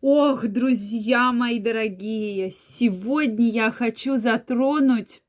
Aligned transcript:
Ох, 0.00 0.46
друзья 0.46 1.32
мои 1.32 1.58
дорогие, 1.58 2.52
сегодня 2.52 3.48
я 3.48 3.72
хочу 3.72 4.16
затронуть 4.16 5.22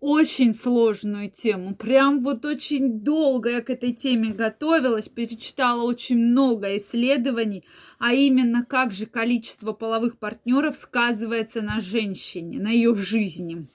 очень 0.00 0.52
сложную 0.52 1.30
тему. 1.30 1.76
Прям 1.76 2.24
вот 2.24 2.44
очень 2.44 2.98
долго 2.98 3.50
я 3.50 3.60
к 3.60 3.70
этой 3.70 3.92
теме 3.92 4.30
готовилась, 4.30 5.08
перечитала 5.08 5.84
очень 5.84 6.18
много 6.18 6.76
исследований, 6.76 7.64
а 8.00 8.14
именно 8.14 8.64
как 8.64 8.92
же 8.92 9.06
количество 9.06 9.72
половых 9.72 10.18
партнеров 10.18 10.74
сказывается 10.74 11.62
на 11.62 11.78
женщине, 11.78 12.58
на 12.58 12.70
ее 12.70 12.96
жизни. 12.96 13.68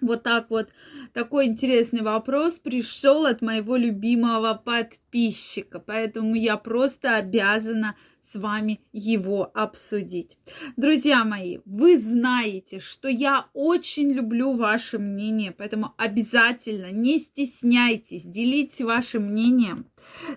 Вот 0.00 0.22
так 0.22 0.50
вот 0.50 0.68
такой 1.12 1.46
интересный 1.46 2.02
вопрос 2.02 2.60
пришел 2.60 3.26
от 3.26 3.42
моего 3.42 3.74
любимого 3.74 4.54
подписчика, 4.54 5.80
поэтому 5.80 6.36
я 6.36 6.56
просто 6.56 7.16
обязана 7.16 7.96
с 8.28 8.38
вами 8.38 8.80
его 8.92 9.50
обсудить. 9.54 10.36
Друзья 10.76 11.24
мои, 11.24 11.58
вы 11.64 11.96
знаете, 11.96 12.78
что 12.78 13.08
я 13.08 13.46
очень 13.54 14.12
люблю 14.12 14.54
ваше 14.54 14.98
мнение, 14.98 15.52
поэтому 15.52 15.94
обязательно 15.96 16.90
не 16.90 17.18
стесняйтесь, 17.18 18.24
делитесь 18.24 18.82
вашим 18.82 19.30
мнением, 19.30 19.86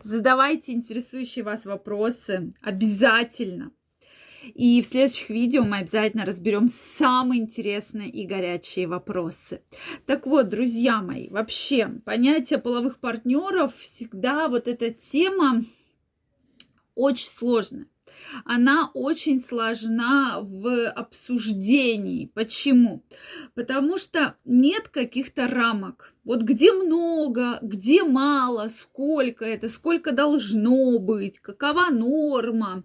задавайте 0.03 0.71
интересующие 0.71 1.43
вас 1.43 1.65
вопросы, 1.65 2.53
обязательно. 2.61 3.71
И 4.55 4.81
в 4.81 4.87
следующих 4.87 5.29
видео 5.29 5.63
мы 5.63 5.77
обязательно 5.77 6.25
разберем 6.25 6.67
самые 6.67 7.41
интересные 7.41 8.09
и 8.09 8.25
горячие 8.25 8.87
вопросы. 8.87 9.61
Так 10.05 10.25
вот, 10.25 10.49
друзья 10.49 11.01
мои, 11.01 11.29
вообще 11.29 11.87
понятие 12.05 12.57
половых 12.57 12.99
партнеров 12.99 13.75
всегда 13.77 14.47
вот 14.47 14.67
эта 14.67 14.91
тема 14.91 15.63
очень 17.01 17.27
сложная. 17.27 17.87
Она 18.45 18.91
очень 18.93 19.39
сложна 19.39 20.39
в 20.41 20.89
обсуждении. 20.89 22.27
Почему? 22.33 23.03
Потому 23.55 23.97
что 23.97 24.35
нет 24.45 24.89
каких-то 24.89 25.47
рамок. 25.47 26.13
Вот 26.23 26.43
где 26.43 26.71
много, 26.71 27.59
где 27.61 28.03
мало, 28.03 28.69
сколько 28.69 29.43
это, 29.45 29.69
сколько 29.69 30.11
должно 30.11 30.99
быть, 30.99 31.39
какова 31.39 31.89
норма. 31.89 32.83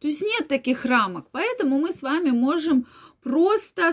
То 0.00 0.06
есть 0.06 0.22
нет 0.22 0.48
таких 0.48 0.84
рамок. 0.84 1.26
Поэтому 1.32 1.78
мы 1.78 1.92
с 1.92 2.02
вами 2.02 2.30
можем 2.30 2.86
просто 3.22 3.92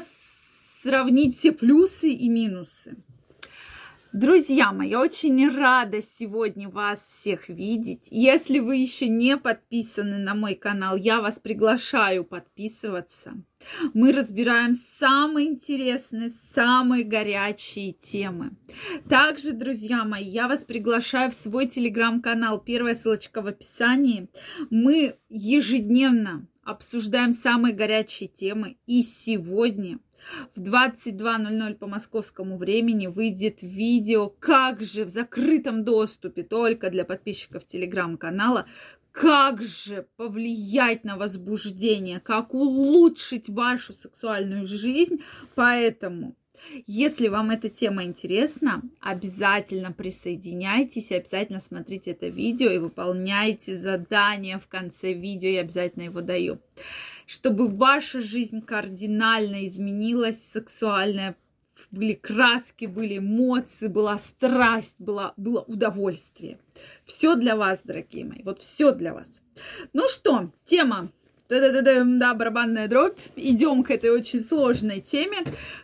сравнить 0.81 1.37
все 1.37 1.51
плюсы 1.51 2.09
и 2.09 2.29
минусы. 2.29 2.97
Друзья 4.13 4.71
мои, 4.71 4.89
я 4.89 4.99
очень 4.99 5.49
рада 5.49 6.03
сегодня 6.03 6.69
вас 6.69 7.01
всех 7.01 7.49
видеть. 7.49 8.07
Если 8.11 8.59
вы 8.59 8.75
еще 8.75 9.07
не 9.07 9.37
подписаны 9.37 10.19
на 10.19 10.35
мой 10.35 10.53
канал, 10.53 10.95
я 10.95 11.19
вас 11.19 11.39
приглашаю 11.39 12.23
подписываться. 12.23 13.33
Мы 13.95 14.11
разбираем 14.11 14.75
самые 14.75 15.47
интересные, 15.47 16.31
самые 16.53 17.05
горячие 17.05 17.93
темы. 17.93 18.51
Также, 19.09 19.51
друзья 19.51 20.03
мои, 20.03 20.25
я 20.25 20.47
вас 20.47 20.63
приглашаю 20.63 21.31
в 21.31 21.33
свой 21.33 21.65
телеграм-канал. 21.65 22.59
Первая 22.59 22.93
ссылочка 22.93 23.41
в 23.41 23.47
описании. 23.47 24.29
Мы 24.69 25.15
ежедневно 25.29 26.45
обсуждаем 26.63 27.33
самые 27.33 27.73
горячие 27.73 28.29
темы. 28.29 28.77
И 28.85 29.03
сегодня 29.03 29.99
в 30.55 30.61
22.00 30.61 31.75
по 31.75 31.87
московскому 31.87 32.57
времени 32.57 33.07
выйдет 33.07 33.61
видео, 33.61 34.29
как 34.29 34.81
же 34.81 35.05
в 35.05 35.09
закрытом 35.09 35.83
доступе 35.83 36.43
только 36.43 36.89
для 36.89 37.05
подписчиков 37.05 37.65
телеграм-канала, 37.65 38.65
как 39.11 39.61
же 39.61 40.07
повлиять 40.15 41.03
на 41.03 41.17
возбуждение, 41.17 42.19
как 42.19 42.53
улучшить 42.53 43.47
вашу 43.47 43.93
сексуальную 43.93 44.65
жизнь. 44.65 45.21
Поэтому 45.55 46.35
если 46.87 47.27
вам 47.27 47.51
эта 47.51 47.69
тема 47.69 48.03
интересна, 48.03 48.81
обязательно 48.99 49.91
присоединяйтесь, 49.91 51.11
обязательно 51.11 51.59
смотрите 51.59 52.11
это 52.11 52.27
видео 52.27 52.69
и 52.69 52.77
выполняйте 52.77 53.77
задание 53.77 54.59
в 54.59 54.67
конце 54.67 55.13
видео, 55.13 55.49
я 55.49 55.61
обязательно 55.61 56.03
его 56.03 56.21
даю 56.21 56.59
чтобы 57.25 57.67
ваша 57.67 58.21
жизнь 58.21 58.61
кардинально 58.61 59.65
изменилась, 59.65 60.39
сексуальная, 60.51 61.35
были 61.91 62.13
краски, 62.13 62.85
были 62.85 63.19
эмоции, 63.19 63.87
была 63.87 64.17
страсть, 64.17 64.95
была, 64.97 65.33
было 65.37 65.61
удовольствие. 65.61 66.59
Все 67.05 67.35
для 67.35 67.55
вас, 67.55 67.81
дорогие 67.83 68.25
мои, 68.25 68.41
вот 68.43 68.61
все 68.61 68.91
для 68.91 69.13
вас. 69.13 69.41
Ну 69.93 70.07
что, 70.09 70.51
тема 70.65 71.11
да, 71.59 72.33
барабанная 72.33 72.87
дробь. 72.87 73.17
Идем 73.35 73.83
к 73.83 73.91
этой 73.91 74.09
очень 74.09 74.41
сложной 74.41 75.01
теме. 75.01 75.37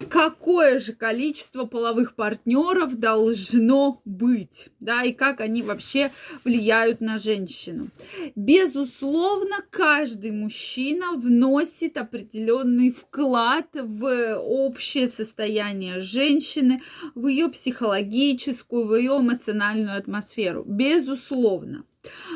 Какое 0.09 0.79
же 0.79 0.93
количество 0.93 1.65
половых 1.65 2.15
партнеров 2.15 2.95
должно 2.97 4.01
быть? 4.05 4.69
Да, 4.79 5.03
и 5.03 5.11
как 5.11 5.41
они 5.41 5.61
вообще 5.61 6.11
влияют 6.43 7.01
на 7.01 7.17
женщину? 7.17 7.89
Безусловно, 8.35 9.57
каждый 9.69 10.31
мужчина 10.31 11.13
вносит 11.15 11.97
определенный 11.97 12.91
вклад 12.91 13.67
в 13.73 14.35
общее 14.37 15.07
состояние 15.07 15.99
женщины, 15.99 16.81
в 17.15 17.27
ее 17.27 17.49
психологическую, 17.49 18.85
в 18.85 18.95
ее 18.95 19.19
эмоциональную 19.19 19.97
атмосферу. 19.97 20.63
Безусловно. 20.65 21.83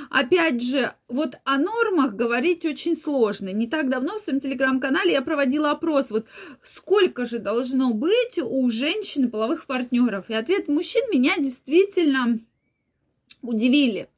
Опять 0.09 0.61
же, 0.61 0.93
вот 1.07 1.35
о 1.45 1.57
нормах 1.57 2.13
говорить 2.13 2.65
очень 2.65 2.97
сложно. 2.97 3.49
Не 3.49 3.67
так 3.67 3.89
давно 3.89 4.19
в 4.19 4.21
своем 4.21 4.39
телеграм-канале 4.39 5.13
я 5.13 5.21
проводила 5.21 5.71
опрос, 5.71 6.09
вот 6.09 6.27
сколько 6.61 7.25
же 7.25 7.39
должно 7.39 7.93
быть 7.93 8.37
у 8.41 8.69
женщин 8.69 9.31
половых 9.31 9.65
партнеров. 9.65 10.25
И 10.29 10.33
ответ 10.33 10.67
мужчин 10.67 11.03
меня 11.11 11.37
действительно 11.37 12.39
удивили. 13.41 14.09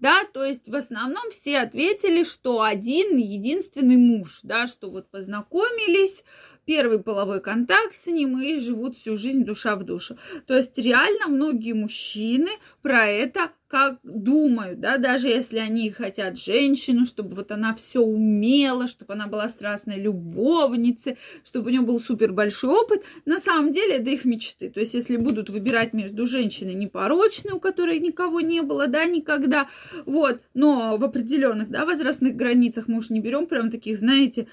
Да, 0.00 0.24
то 0.32 0.44
есть 0.44 0.68
в 0.68 0.74
основном 0.74 1.30
все 1.30 1.58
ответили, 1.58 2.24
что 2.24 2.62
один 2.62 3.16
единственный 3.16 3.96
муж, 3.96 4.40
да, 4.42 4.66
что 4.66 4.90
вот 4.90 5.10
познакомились, 5.10 6.24
первый 6.64 7.02
половой 7.02 7.40
контакт 7.40 7.94
с 8.02 8.06
ним 8.06 8.40
и 8.40 8.58
живут 8.58 8.96
всю 8.96 9.16
жизнь 9.16 9.44
душа 9.44 9.76
в 9.76 9.84
душу. 9.84 10.16
То 10.46 10.56
есть 10.56 10.76
реально 10.78 11.28
многие 11.28 11.72
мужчины 11.72 12.50
про 12.82 13.06
это 13.06 13.50
как 13.74 13.98
думают, 14.04 14.78
да, 14.78 14.98
даже 14.98 15.26
если 15.26 15.58
они 15.58 15.90
хотят 15.90 16.38
женщину, 16.38 17.06
чтобы 17.06 17.34
вот 17.34 17.50
она 17.50 17.74
все 17.74 17.98
умела, 17.98 18.86
чтобы 18.86 19.14
она 19.14 19.26
была 19.26 19.48
страстной 19.48 19.96
любовницей, 19.96 21.18
чтобы 21.44 21.66
у 21.66 21.70
нее 21.70 21.80
был 21.80 21.98
супер 21.98 22.32
большой 22.32 22.70
опыт, 22.70 23.02
на 23.24 23.38
самом 23.38 23.72
деле 23.72 23.96
это 23.96 24.10
их 24.10 24.24
мечты. 24.24 24.70
То 24.70 24.78
есть 24.78 24.94
если 24.94 25.16
будут 25.16 25.50
выбирать 25.50 25.92
между 25.92 26.24
женщиной 26.24 26.74
непорочной, 26.74 27.54
у 27.54 27.58
которой 27.58 27.98
никого 27.98 28.40
не 28.40 28.60
было, 28.62 28.86
да, 28.86 29.06
никогда, 29.06 29.68
вот, 30.06 30.40
но 30.54 30.96
в 30.96 31.02
определенных, 31.02 31.68
да, 31.68 31.84
возрастных 31.84 32.36
границах 32.36 32.86
мы 32.86 32.98
уж 32.98 33.10
не 33.10 33.18
берем 33.18 33.46
прям 33.46 33.72
таких, 33.72 33.98
знаете, 33.98 34.46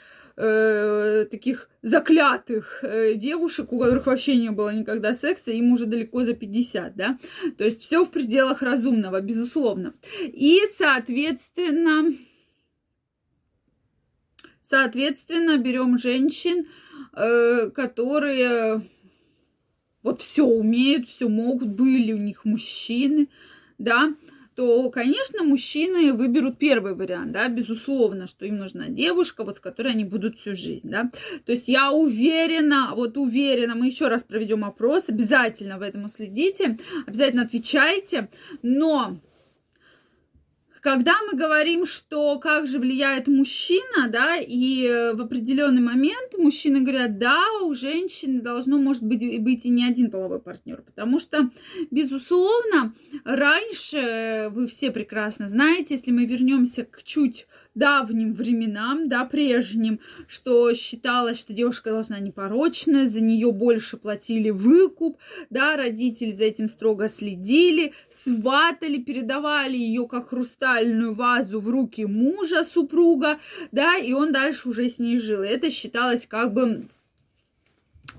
таких 1.29 1.69
заклятых 1.81 2.84
э, 2.84 3.13
девушек, 3.16 3.72
у 3.72 3.79
которых 3.79 4.06
вообще 4.07 4.35
не 4.35 4.50
было 4.52 4.74
никогда 4.74 5.13
секса, 5.13 5.52
им 5.52 5.72
уже 5.72 5.85
далеко 5.85 6.24
за 6.24 6.34
50, 6.34 6.96
да. 6.96 7.19
То 7.57 7.63
есть 7.63 7.81
все 7.81 8.03
в 8.03 8.12
пределах 8.12 8.62
разумного, 8.62 9.22
безусловно. 9.22 9.94
И, 10.22 10.59
соответственно, 10.78 12.13
соответственно, 14.63 15.57
берем 15.57 15.97
женщин, 15.97 16.68
э, 17.13 17.69
которые 17.69 18.81
вот 20.02 20.22
все 20.22 20.46
умеют, 20.46 21.09
все 21.09 21.29
могут, 21.29 21.69
были 21.69 22.13
у 22.13 22.18
них 22.18 22.46
мужчины, 22.46 23.29
да, 23.78 24.13
то, 24.56 24.89
конечно, 24.89 25.44
мужчины 25.44 26.13
выберут 26.13 26.57
первый 26.57 26.94
вариант, 26.94 27.31
да, 27.31 27.47
безусловно, 27.47 28.28
что 28.28 28.45
им 28.45 28.57
нужна 28.57 28.89
девушка, 28.89 29.44
вот 29.44 29.57
с 29.57 29.59
которой 29.59 29.93
они 29.93 30.03
будут 30.03 30.40
всю 30.40 30.55
жизнь, 30.55 30.90
да. 30.90 31.09
То 31.46 31.53
есть 31.53 31.67
я 31.67 31.91
уверена, 31.91 32.91
вот 32.96 33.17
уверена, 33.17 33.75
мы 33.75 33.87
еще 33.87 34.08
раз 34.08 34.23
проведем 34.23 34.66
опрос, 34.66 35.05
обязательно 35.08 35.78
в 35.78 35.81
этом 35.81 36.09
следите, 36.09 36.78
обязательно 37.08 37.43
отвечайте, 37.43 38.29
но 38.61 39.17
когда 40.81 41.13
мы 41.31 41.37
говорим, 41.37 41.85
что 41.85 42.39
как 42.39 42.67
же 42.67 42.79
влияет 42.79 43.28
мужчина, 43.28 44.09
да, 44.09 44.37
и 44.37 44.85
э, 44.85 45.13
в 45.13 45.22
определенный 45.22 45.81
момент 45.81 46.33
мужчины 46.37 46.81
говорят, 46.81 47.19
да, 47.19 47.39
у 47.63 47.73
женщины 47.75 48.41
должно, 48.41 48.79
может 48.79 49.03
быть, 49.03 49.41
быть 49.41 49.66
и 49.66 49.69
не 49.69 49.85
один 49.85 50.09
половой 50.09 50.39
партнер, 50.39 50.81
потому 50.81 51.19
что, 51.19 51.51
безусловно, 51.91 52.93
раньше, 53.23 54.49
вы 54.51 54.67
все 54.67 54.91
прекрасно 54.91 55.47
знаете, 55.47 55.93
если 55.95 56.11
мы 56.11 56.25
вернемся 56.25 56.84
к 56.84 57.03
чуть 57.03 57.47
давним 57.73 58.34
временам, 58.34 59.08
да, 59.08 59.26
прежним, 59.26 60.00
что 60.28 60.73
считалось, 60.73 61.40
что 61.40 61.53
девушка 61.53 61.91
должна 61.91 62.20
непорочная, 62.20 63.08
за 63.08 63.22
нее 63.22 63.52
больше 63.52 63.97
платили 63.97 64.50
выкуп, 64.50 65.18
да, 65.50 65.78
родители 65.78 66.32
за 66.32 66.46
этим 66.46 66.70
строго 66.70 67.08
следили, 67.08 67.94
сватали, 68.09 68.97
передавали 68.97 69.78
ее 69.78 70.08
как 70.08 70.29
хрустальную 70.29 71.14
вазу 71.14 71.59
в 71.59 71.70
руки 71.70 72.06
мужа, 72.06 72.64
супруга, 72.64 73.40
да, 73.72 73.97
и 73.97 74.14
он 74.14 74.32
дальше 74.32 74.70
уже 74.70 74.90
с 74.90 75.00
ней 75.00 75.18
жил. 75.18 75.44
И 75.44 75.47
это 75.47 75.70
считалось 75.70 76.26
как 76.28 76.53
бы 76.53 76.84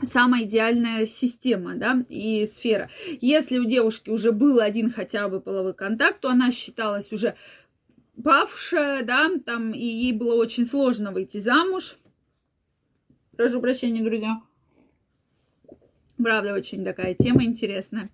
самая 0.03 0.45
идеальная 0.45 1.07
система, 1.07 1.75
да, 1.77 2.05
и 2.09 2.47
сфера. 2.47 2.91
Если 3.21 3.59
у 3.59 3.65
девушки 3.65 4.11
уже 4.11 4.33
был 4.33 4.61
один 4.61 4.91
хотя 4.91 5.29
бы 5.29 5.41
половой 5.41 5.75
контакт, 5.75 6.21
то 6.21 6.31
она 6.31 6.51
считалась 6.51 7.13
уже 7.13 7.35
павшая, 8.23 9.05
да, 9.05 9.31
там, 9.45 9.73
и 9.73 9.85
ей 9.85 10.13
было 10.13 10.35
очень 10.35 10.67
сложно 10.67 11.13
выйти 11.13 11.39
замуж. 11.39 11.97
Прошу 13.37 13.61
прощения, 13.61 14.03
друзья. 14.03 14.41
Правда, 16.23 16.55
очень 16.55 16.85
такая 16.85 17.15
тема 17.15 17.45
интересная. 17.45 18.11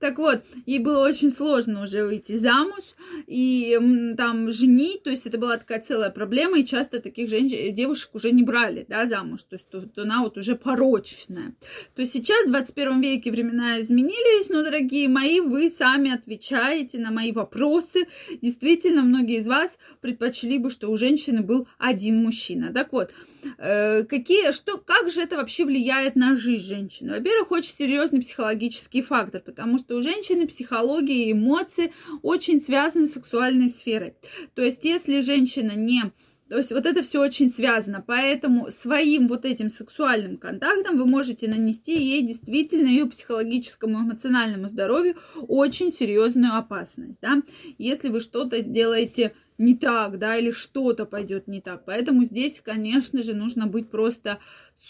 Так 0.00 0.18
вот, 0.18 0.42
ей 0.66 0.78
было 0.78 1.06
очень 1.06 1.30
сложно 1.30 1.82
уже 1.82 2.04
выйти 2.04 2.36
замуж 2.38 2.94
и 3.26 3.78
там 4.16 4.52
женить, 4.52 5.02
то 5.02 5.10
есть 5.10 5.26
это 5.26 5.38
была 5.38 5.56
такая 5.58 5.80
целая 5.80 6.10
проблема, 6.10 6.58
и 6.58 6.66
часто 6.66 7.00
таких 7.00 7.28
женщин, 7.28 7.74
девушек 7.74 8.14
уже 8.14 8.32
не 8.32 8.42
брали, 8.42 8.84
да, 8.88 9.06
замуж, 9.06 9.44
то 9.44 9.56
есть 9.56 9.68
то, 9.68 9.80
то 9.80 10.02
она 10.02 10.22
вот 10.22 10.36
уже 10.38 10.56
порочная. 10.56 11.54
То 11.94 12.02
есть 12.02 12.12
сейчас 12.12 12.46
в 12.46 12.50
21 12.50 13.00
веке 13.00 13.30
времена 13.30 13.80
изменились, 13.80 14.48
но, 14.48 14.62
дорогие 14.62 15.08
мои, 15.08 15.40
вы 15.40 15.70
сами 15.70 16.12
отвечаете 16.12 16.98
на 16.98 17.10
мои 17.10 17.32
вопросы. 17.32 18.06
Действительно, 18.40 19.02
многие 19.02 19.38
из 19.38 19.46
вас 19.46 19.78
предпочли 20.00 20.58
бы, 20.58 20.70
что 20.70 20.90
у 20.90 20.96
женщины 20.96 21.42
был 21.42 21.68
один 21.78 22.22
мужчина. 22.22 22.72
Так 22.72 22.92
вот, 22.92 23.12
какие, 23.58 24.52
что, 24.52 24.78
как 24.78 25.10
же 25.10 25.20
это 25.20 25.36
вообще 25.36 25.64
влияет 25.64 26.16
на 26.16 26.36
жизнь 26.36 26.64
женщины? 26.64 27.12
Во-первых, 27.14 27.50
очень 27.50 27.74
серьезный 27.74 28.20
психологический 28.20 29.02
фактор, 29.02 29.40
потому 29.40 29.78
что 29.78 29.96
у 29.96 30.02
женщины 30.02 30.46
психология 30.46 31.26
и 31.26 31.32
эмоции 31.32 31.92
очень 32.22 32.60
связаны 32.60 33.06
с 33.06 33.12
сексуальной 33.12 33.68
сферой. 33.68 34.14
То 34.54 34.62
есть, 34.62 34.84
если 34.84 35.20
женщина 35.20 35.72
не 35.72 36.12
то 36.52 36.58
есть 36.58 36.70
вот 36.70 36.84
это 36.84 37.02
все 37.02 37.22
очень 37.22 37.48
связано, 37.48 38.04
поэтому 38.06 38.70
своим 38.70 39.26
вот 39.26 39.46
этим 39.46 39.70
сексуальным 39.70 40.36
контактом 40.36 40.98
вы 40.98 41.06
можете 41.06 41.48
нанести 41.48 41.94
ей 41.94 42.20
действительно 42.20 42.88
ее 42.88 43.06
психологическому 43.06 44.00
эмоциональному 44.00 44.68
здоровью 44.68 45.16
очень 45.34 45.90
серьезную 45.90 46.54
опасность, 46.54 47.16
да. 47.22 47.40
Если 47.78 48.10
вы 48.10 48.20
что-то 48.20 48.60
сделаете 48.60 49.32
не 49.58 49.74
так, 49.76 50.18
да, 50.18 50.36
или 50.36 50.50
что-то 50.50 51.04
пойдет 51.06 51.48
не 51.48 51.60
так. 51.60 51.84
Поэтому 51.84 52.24
здесь, 52.24 52.60
конечно 52.60 53.22
же, 53.22 53.34
нужно 53.34 53.66
быть 53.66 53.90
просто 53.90 54.38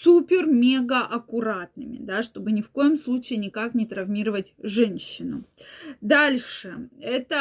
супер-мега 0.01 1.01
аккуратными, 1.01 1.99
да, 2.01 2.23
чтобы 2.23 2.53
ни 2.53 2.63
в 2.63 2.71
коем 2.71 2.97
случае 2.97 3.39
никак 3.39 3.75
не 3.75 3.87
травмировать 3.87 4.55
женщину. 4.63 5.45
Дальше. 6.01 6.89
Это, 7.01 7.37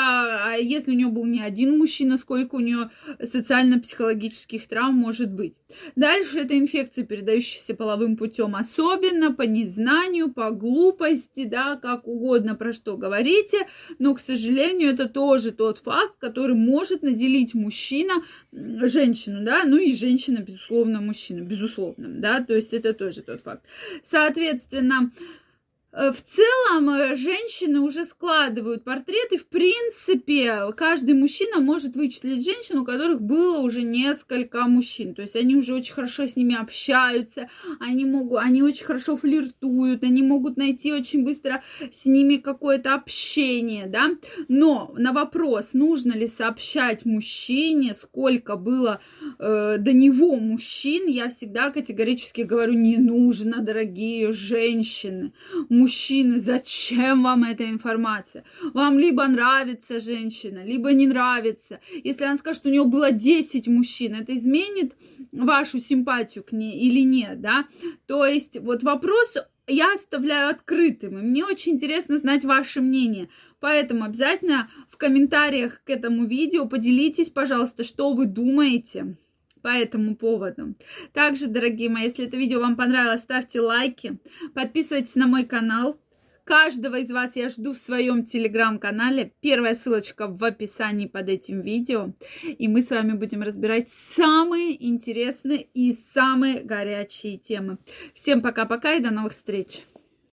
а 0.45 0.53
если 0.55 0.91
у 0.91 0.95
нее 0.95 1.07
был 1.07 1.25
не 1.25 1.41
один 1.41 1.77
мужчина, 1.77 2.17
сколько 2.17 2.55
у 2.55 2.59
нее 2.59 2.89
социально-психологических 3.21 4.67
травм 4.67 4.95
может 4.95 5.31
быть. 5.33 5.55
Дальше 5.95 6.39
это 6.39 6.57
инфекции, 6.57 7.03
передающиеся 7.03 7.73
половым 7.75 8.17
путем, 8.17 8.55
особенно 8.55 9.33
по 9.33 9.43
незнанию, 9.43 10.31
по 10.31 10.51
глупости, 10.51 11.45
да, 11.45 11.77
как 11.77 12.07
угодно 12.07 12.55
про 12.55 12.73
что 12.73 12.97
говорите, 12.97 13.67
но, 13.97 14.13
к 14.13 14.19
сожалению, 14.19 14.89
это 14.89 15.07
тоже 15.07 15.51
тот 15.51 15.79
факт, 15.79 16.15
который 16.19 16.55
может 16.55 17.03
наделить 17.03 17.53
мужчина 17.53 18.15
женщину, 18.51 19.43
да, 19.43 19.63
ну 19.65 19.77
и 19.77 19.95
женщина, 19.95 20.39
безусловно, 20.39 20.99
мужчину, 20.99 21.45
безусловно, 21.45 22.09
да, 22.09 22.40
то 22.41 22.53
есть 22.55 22.73
это 22.73 22.93
тоже 22.93 23.21
тот 23.21 23.41
факт. 23.41 23.65
Соответственно, 24.03 25.11
в 25.91 26.15
целом 26.21 26.89
э, 26.89 27.15
женщины 27.15 27.81
уже 27.81 28.05
складывают 28.05 28.85
портреты. 28.85 29.37
В 29.37 29.45
принципе, 29.47 30.71
каждый 30.75 31.15
мужчина 31.15 31.59
может 31.59 31.95
вычислить 31.95 32.45
женщину, 32.45 32.83
у 32.83 32.85
которых 32.85 33.21
было 33.21 33.59
уже 33.59 33.81
несколько 33.81 34.65
мужчин. 34.67 35.13
То 35.13 35.21
есть 35.21 35.35
они 35.35 35.55
уже 35.55 35.75
очень 35.75 35.93
хорошо 35.93 36.25
с 36.25 36.37
ними 36.37 36.55
общаются, 36.55 37.49
они, 37.79 38.05
могут, 38.05 38.39
они 38.39 38.63
очень 38.63 38.85
хорошо 38.85 39.17
флиртуют, 39.17 40.03
они 40.03 40.23
могут 40.23 40.55
найти 40.55 40.93
очень 40.93 41.25
быстро 41.25 41.61
с 41.91 42.05
ними 42.05 42.37
какое-то 42.37 42.93
общение, 42.93 43.87
да. 43.87 44.11
Но 44.47 44.93
на 44.97 45.11
вопрос, 45.11 45.73
нужно 45.73 46.13
ли 46.13 46.27
сообщать 46.27 47.05
мужчине, 47.05 47.95
сколько 47.95 48.55
было 48.55 49.01
э, 49.39 49.75
до 49.77 49.91
него 49.91 50.37
мужчин, 50.37 51.07
я 51.07 51.29
всегда 51.29 51.69
категорически 51.69 52.41
говорю, 52.41 52.73
не 52.73 52.95
нужно, 52.95 53.61
дорогие 53.61 54.31
женщины 54.31 55.33
мужчины, 55.81 56.39
зачем 56.39 57.23
вам 57.23 57.43
эта 57.43 57.69
информация? 57.69 58.43
Вам 58.73 58.99
либо 58.99 59.27
нравится 59.27 59.99
женщина, 59.99 60.63
либо 60.63 60.93
не 60.93 61.07
нравится. 61.07 61.79
Если 62.03 62.23
она 62.25 62.37
скажет, 62.37 62.61
что 62.61 62.69
у 62.69 62.71
нее 62.71 62.85
было 62.85 63.11
10 63.11 63.67
мужчин, 63.67 64.15
это 64.15 64.37
изменит 64.37 64.95
вашу 65.31 65.79
симпатию 65.79 66.43
к 66.43 66.51
ней 66.51 66.79
или 66.79 67.01
нет, 67.01 67.41
да? 67.41 67.65
То 68.05 68.25
есть 68.25 68.59
вот 68.59 68.83
вопрос 68.83 69.33
я 69.67 69.93
оставляю 69.93 70.51
открытым, 70.51 71.17
и 71.17 71.21
мне 71.21 71.45
очень 71.45 71.73
интересно 71.73 72.17
знать 72.17 72.43
ваше 72.43 72.81
мнение. 72.81 73.29
Поэтому 73.59 74.03
обязательно 74.03 74.69
в 74.89 74.97
комментариях 74.97 75.83
к 75.83 75.89
этому 75.89 76.25
видео 76.25 76.67
поделитесь, 76.67 77.29
пожалуйста, 77.29 77.83
что 77.83 78.13
вы 78.13 78.25
думаете 78.25 79.17
по 79.61 79.69
этому 79.69 80.15
поводу. 80.15 80.75
Также, 81.13 81.47
дорогие 81.47 81.89
мои, 81.89 82.03
если 82.03 82.25
это 82.27 82.37
видео 82.37 82.59
вам 82.59 82.75
понравилось, 82.75 83.21
ставьте 83.21 83.61
лайки, 83.61 84.19
подписывайтесь 84.53 85.15
на 85.15 85.27
мой 85.27 85.45
канал. 85.45 85.99
Каждого 86.43 86.97
из 86.97 87.11
вас 87.11 87.35
я 87.35 87.49
жду 87.49 87.73
в 87.73 87.77
своем 87.77 88.25
телеграм-канале. 88.25 89.31
Первая 89.41 89.75
ссылочка 89.75 90.27
в 90.27 90.43
описании 90.43 91.07
под 91.07 91.29
этим 91.29 91.61
видео. 91.61 92.13
И 92.43 92.67
мы 92.67 92.81
с 92.81 92.89
вами 92.89 93.13
будем 93.13 93.43
разбирать 93.43 93.89
самые 93.89 94.83
интересные 94.85 95.61
и 95.73 95.93
самые 95.93 96.61
горячие 96.61 97.37
темы. 97.37 97.77
Всем 98.15 98.41
пока-пока 98.41 98.93
и 98.95 98.99
до 98.99 99.11
новых 99.11 99.33
встреч! 99.33 99.83